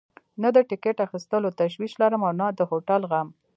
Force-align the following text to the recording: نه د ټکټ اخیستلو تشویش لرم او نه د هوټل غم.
نه 0.41 0.49
د 0.55 0.57
ټکټ 0.69 0.97
اخیستلو 1.07 1.55
تشویش 1.59 1.93
لرم 2.01 2.21
او 2.27 2.33
نه 2.39 2.47
د 2.59 2.59
هوټل 2.69 3.01
غم. 3.11 3.27